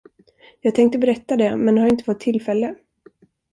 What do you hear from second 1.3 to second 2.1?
det, men har inte